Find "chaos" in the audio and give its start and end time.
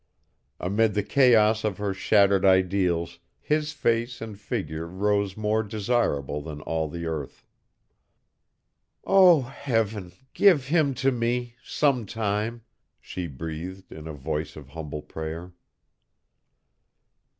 1.03-1.63